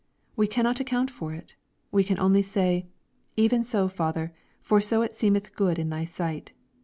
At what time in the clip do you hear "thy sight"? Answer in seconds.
5.91-6.53